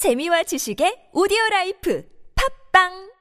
재미와 0.00 0.43
지식의 0.43 1.11
오디오 1.13 1.37
라이프 1.51 2.03
팝빵 2.35 3.11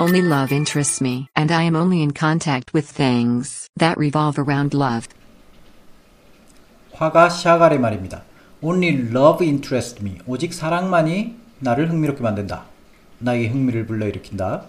Only 0.00 0.20
love 0.20 0.54
interests 0.54 1.02
me, 1.02 1.28
and 1.36 1.52
I 1.52 1.64
am 1.64 1.74
only 1.74 2.00
in 2.00 2.12
contact 2.12 2.74
with 2.74 2.86
things 2.88 3.68
that 3.78 3.98
revolve 3.98 4.38
around 4.38 4.76
love. 4.76 5.08
화가 6.92 7.30
샤갈의 7.30 7.78
말입니다. 7.78 8.22
Only 8.62 9.10
love 9.10 9.44
interests 9.44 10.00
me. 10.00 10.18
오직 10.26 10.54
사랑만이 10.54 11.36
나를 11.60 11.90
흥미롭게 11.90 12.22
만든다. 12.22 12.66
나에게 13.18 13.48
흥미를 13.48 13.86
불러일으킨다. 13.86 14.66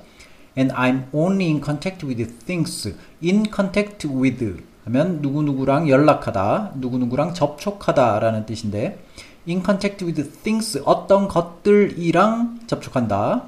And 0.57 0.73
I'm 0.73 1.05
only 1.11 1.47
in 1.47 1.61
contact 1.63 2.05
with 2.05 2.45
things. 2.45 2.87
In 3.21 3.45
contact 3.53 4.07
with 4.07 4.63
하면 4.85 5.19
누구누구랑 5.21 5.89
연락하다, 5.89 6.73
누구누구랑 6.75 7.33
접촉하다 7.33 8.19
라는 8.19 8.45
뜻인데 8.45 8.99
in 9.47 9.63
contact 9.63 10.05
with 10.05 10.41
things 10.43 10.81
어떤 10.85 11.27
것들이랑 11.27 12.59
접촉한다. 12.67 13.43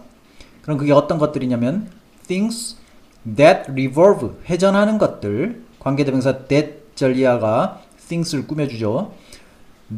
그럼 0.61 0.77
그게 0.77 0.91
어떤 0.91 1.17
것들이냐면 1.17 1.89
things 2.27 2.77
that 3.35 3.71
revolve 3.71 4.29
회전하는 4.49 4.97
것들 4.97 5.63
관계대명사 5.79 6.45
that 6.47 6.95
전리아가 6.95 7.81
things를 8.07 8.47
꾸며주죠. 8.47 9.13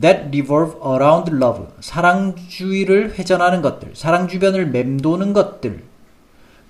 that 0.02 0.28
revolve 0.28 0.76
around 0.86 1.32
love 1.34 1.66
사랑 1.80 2.36
주위를 2.36 3.18
회전하는 3.18 3.62
것들 3.62 3.96
사랑 3.96 4.28
주변을 4.28 4.68
맴도는 4.68 5.34
것들 5.34 5.84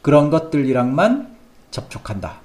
그런 0.02 0.30
것들이랑만 0.30 1.36
접촉한다. 1.72 2.40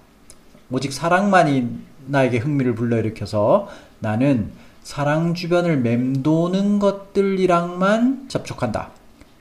오직 0.70 0.92
사랑만이 0.92 1.68
나에게 2.06 2.38
흥미를 2.38 2.74
불러일으켜서 2.74 3.68
나는 4.00 4.50
사랑 4.82 5.34
주변을 5.34 5.78
맴도는 5.78 6.78
것들이랑만 6.78 8.28
접촉한다. 8.28 8.90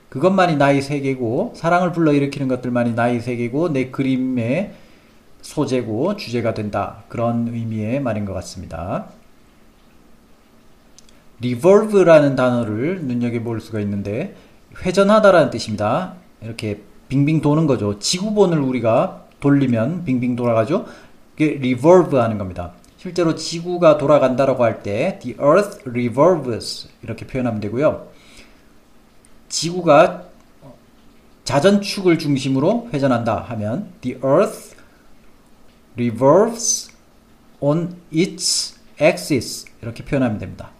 그것만이 0.08 0.56
나의 0.56 0.80
세계고 0.80 1.54
사랑을 1.56 1.92
불러일으키는 1.92 2.48
것들만이 2.48 2.94
나의 2.94 3.20
세계고 3.20 3.72
내 3.72 3.90
그림의 3.90 4.72
소재고 5.42 6.16
주제가 6.16 6.54
된다. 6.54 7.02
그런 7.08 7.48
의미의 7.48 8.00
말인 8.00 8.24
것 8.24 8.32
같습니다. 8.34 9.06
revolve라는 11.40 12.36
단어를 12.36 13.02
눈여겨볼 13.02 13.60
수가 13.60 13.80
있는데 13.80 14.34
회전하다라는 14.84 15.50
뜻입니다. 15.50 16.14
이렇게 16.42 16.80
빙빙 17.08 17.42
도는 17.42 17.66
거죠. 17.66 17.98
지구본을 17.98 18.58
우리가 18.58 19.24
돌리면 19.40 20.04
빙빙 20.04 20.36
돌아가죠. 20.36 20.86
그게 21.36 21.56
revolve 21.58 22.18
하는 22.18 22.38
겁니다. 22.38 22.72
실제로 22.96 23.34
지구가 23.34 23.98
돌아간다라고 23.98 24.64
할 24.64 24.82
때 24.82 25.18
the 25.20 25.36
earth 25.40 25.88
revolves 25.88 26.88
이렇게 27.02 27.26
표현하면 27.26 27.60
되고요. 27.60 28.08
지구가 29.48 30.24
자전축을 31.44 32.18
중심으로 32.18 32.88
회전한다 32.92 33.36
하면 33.48 33.92
the 34.00 34.18
earth 34.24 34.74
revolves 35.96 36.90
on 37.60 37.96
its 38.12 38.74
axis 39.00 39.66
이렇게 39.82 40.04
표현하면 40.04 40.38
됩니다. 40.38 40.70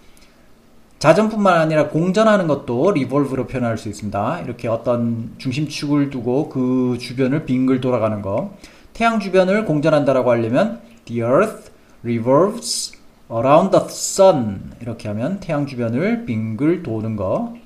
자전뿐만 0.99 1.61
아니라 1.61 1.89
공전하는 1.89 2.47
것도 2.47 2.93
리볼브로 2.93 3.47
표현할 3.47 3.77
수 3.77 3.91
있습니다. 3.91 4.41
이렇게 4.41 4.69
어떤 4.69 5.35
중심축을 5.37 6.09
두고 6.09 6.49
그 6.49 6.97
주변을 6.99 7.45
빙글 7.45 7.83
돌아가는 7.83 8.23
거. 8.23 8.57
태양 8.95 9.19
주변을 9.19 9.65
공전한다라고 9.65 10.31
하려면 10.31 10.81
the 11.05 11.21
earth 11.21 11.71
revolves 12.05 12.93
around 13.31 13.77
the 13.77 13.85
sun 13.87 14.73
이렇게 14.81 15.09
하면 15.09 15.41
태양 15.41 15.67
주변을 15.67 16.25
빙글 16.27 16.85
도는 16.85 17.17
거 17.17 17.57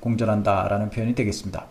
공전한다라는 0.00 0.90
표현이 0.90 1.14
되겠습니다. 1.14 1.66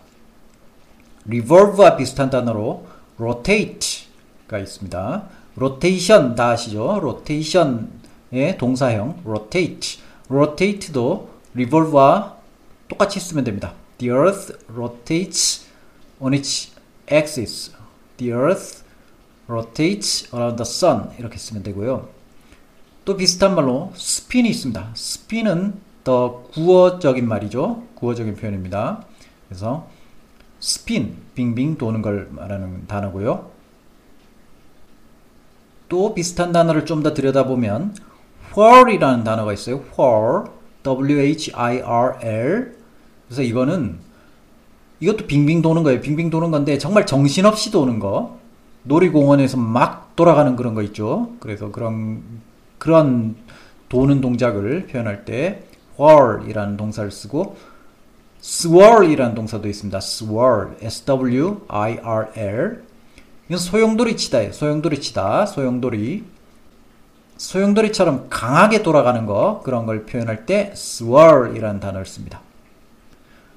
revolve와 1.28 1.98
비슷한 1.98 2.30
단어로 2.30 2.88
rotate가 3.20 4.60
있습니다. 4.60 5.24
rotation 5.58 6.36
다 6.36 6.52
아시죠? 6.52 6.96
rotation의 6.96 8.58
동사형 8.58 9.24
rotate 9.26 10.00
rotate도 10.30 11.30
revolve와 11.54 12.38
똑같이 12.88 13.20
쓰면 13.20 13.44
됩니다. 13.44 13.74
The 13.98 14.16
earth 14.16 14.54
rotates 14.74 15.66
on 16.20 16.34
its 16.34 16.72
axis. 17.12 17.74
The 18.18 18.32
earth 18.32 18.85
rotates 19.50 20.28
around 20.34 20.62
the 20.62 20.68
sun. 20.70 21.10
이렇게 21.20 21.38
쓰면 21.38 21.64
되고요. 21.64 22.10
또 23.06 23.16
비슷한 23.18 23.56
말로 23.56 23.92
spin이 23.96 24.50
있습니다. 24.50 24.92
spin은 24.96 25.80
더 26.04 26.44
구어적인 26.54 27.28
말이죠. 27.28 27.84
구어적인 27.96 28.36
표현입니다. 28.36 29.06
그래서 29.48 29.88
spin, 30.62 31.18
빙빙 31.36 31.78
도는 31.78 32.02
걸 32.02 32.30
말하는 32.32 32.88
단어고요. 32.88 33.52
또 35.88 36.14
비슷한 36.16 36.52
단어를 36.52 36.86
좀 36.86 37.04
더 37.04 37.14
들여다보면 37.14 37.96
whirl이라는 38.58 39.24
단어가 39.24 39.54
있어요. 39.54 39.84
whirl, 39.98 40.48
W-H-I-R-L. 40.84 42.76
그래서 43.28 43.42
이거는 43.42 44.00
이것도 45.00 45.28
빙빙 45.28 45.62
도는 45.62 45.84
거예요. 45.84 46.02
빙빙 46.02 46.30
도는 46.30 46.52
건데 46.52 46.78
정말 46.78 47.06
정신없이 47.06 47.72
도는 47.72 48.00
거. 48.00 48.40
놀이공원에서 48.86 49.58
막 49.58 50.16
돌아가는 50.16 50.56
그런 50.56 50.74
거 50.74 50.82
있죠. 50.84 51.32
그래서 51.40 51.72
그런 51.72 52.24
그런 52.78 53.36
도는 53.90 54.22
동작을 54.22 54.88
표현할 54.88 55.26
때 55.26 55.64
whirl이라는 56.00 56.78
동사를 56.78 57.12
쓰고 57.12 57.58
swirl이라는 58.42 59.36
동사도 59.36 59.68
있습니다. 59.68 59.98
swirl, 59.98 60.76
S-W-I-R-L. 60.82 62.84
이건 63.48 63.58
소용돌이 63.58 64.18
치다예요. 64.18 64.52
소용돌이 64.52 65.02
치다, 65.02 65.48
소용돌이. 65.48 66.24
소용돌이처럼 67.38 68.28
강하게 68.30 68.84
돌아가는 68.84 69.26
거 69.26 69.62
그런 69.64 69.86
걸 69.86 70.06
표현할 70.06 70.46
때 70.46 70.72
swirl이라는 70.74 71.80
단어를 71.80 72.06
씁니다. 72.06 72.42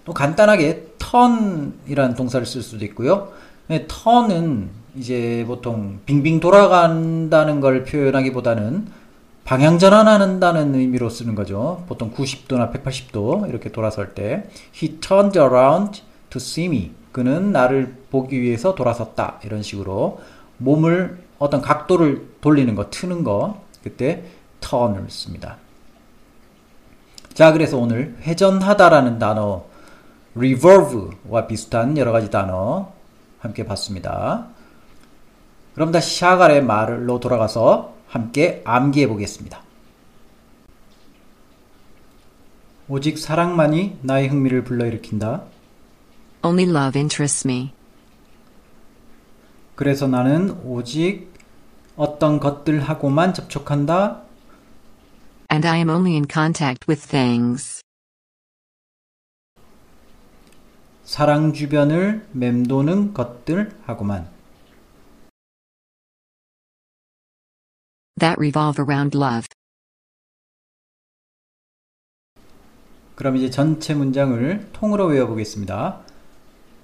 또 0.05 0.15
간단하게 0.15 0.95
turn이라는 0.99 2.17
동사를 2.17 2.47
쓸 2.47 2.63
수도 2.63 2.85
있고요. 2.87 3.33
turn은 3.69 4.71
이제 4.99 5.45
보통 5.47 6.01
빙빙 6.07 6.41
돌아간다는 6.41 7.61
걸 7.61 7.85
표현하기보다는 7.85 8.87
방향 9.45 9.79
전환한다는 9.79 10.75
의미로 10.75 11.09
쓰는 11.09 11.35
거죠. 11.35 11.85
보통 11.87 12.13
90도나 12.13 12.73
180도 12.73 13.49
이렇게 13.49 13.71
돌아설 13.71 14.15
때 14.15 14.51
he 14.75 14.99
turned 15.01 15.39
around 15.39 16.03
to 16.31 16.39
see 16.39 16.67
me. 16.67 16.91
그는 17.13 17.53
나를 17.53 17.95
보기 18.11 18.41
위해서 18.43 18.75
돌아섰다. 18.75 19.41
이런 19.45 19.63
식으로 19.63 20.21
몸을 20.59 21.19
어떤 21.39 21.63
각도를 21.63 22.29
돌리는 22.41 22.75
거, 22.75 22.91
트는 22.91 23.25
거 23.25 23.63
그때 23.83 24.25
turn을 24.61 25.09
씁니다. 25.09 25.57
자, 27.33 27.53
그래서 27.53 27.79
오늘 27.79 28.17
회전하다라는 28.23 29.21
단어 29.21 29.65
revolve와 30.37 31.47
비슷한 31.47 31.97
여러 31.97 32.11
가지 32.11 32.31
단어 32.31 32.93
함께 33.39 33.65
봤습니다. 33.65 34.49
그럼 35.79 35.93
다시 35.93 36.19
샤갈의 36.19 36.65
말로 36.65 37.21
돌아가서 37.21 37.95
함께 38.09 38.63
암기해 38.65 39.07
보겠습니다. 39.07 39.63
오직 42.89 43.17
사랑만이 43.17 43.99
나의 44.03 44.27
흥미를 44.27 44.65
불러일으킨다. 44.65 45.45
Only 46.43 46.69
love 46.69 46.99
interests 46.99 47.47
me, 47.47 47.71
그래서 49.77 50.09
나는 50.09 50.59
오직 50.65 51.33
어떤 51.95 52.41
것들하고만 52.41 53.33
접촉한다. 53.35 54.23
and 55.53 55.65
I 55.65 55.79
am 55.79 55.91
only 55.91 56.15
in 56.15 56.27
contact 56.29 56.87
with 56.89 57.07
things 57.07 57.83
사랑 61.05 61.53
주변을 61.53 62.27
맴도는 62.33 63.15
것들하고만. 63.15 64.38
That 68.19 68.37
revolve 68.39 68.79
around 68.79 69.17
love. 69.17 69.49
그럼 73.17 73.37
이제 73.37 73.51
전체 73.51 73.95
문장을 73.95 74.69
통으로 74.73 75.07
외워보겠습니다. 75.07 75.99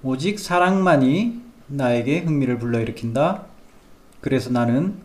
오직 0.03 0.37
사랑만이 0.37 1.41
나에게 1.67 2.19
흥미를 2.19 2.59
불러일으킨다. 2.59 3.45
그래서 4.19 4.49
나는 4.49 4.99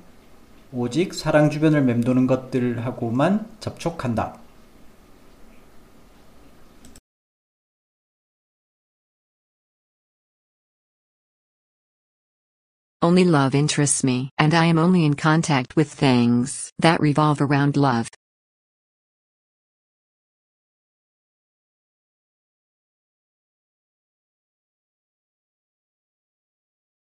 오직 0.73 1.15
사랑 1.15 1.51
주변을 1.51 1.83
맴도는 1.83 2.27
것들하고만 2.27 3.47
접촉한다. 3.61 4.40
Only 13.03 13.25
love 13.25 13.55
interests 13.55 14.05
me, 14.05 14.29
and 14.37 14.53
I 14.53 14.67
am 14.67 14.79
only 14.79 15.07
in 15.07 15.15
contact 15.17 15.75
with 15.75 15.91
things 15.91 16.71
that 16.81 17.01
revolve 17.01 17.41
around 17.41 17.79
love. 17.79 18.11